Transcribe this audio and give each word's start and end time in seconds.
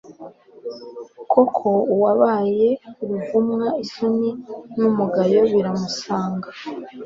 koko, 1.31 1.69
uwabaye 1.93 2.67
ruvumwa, 3.07 3.67
isoni 3.83 4.29
n'umugayo 4.79 5.39
biramusanga 5.51 6.47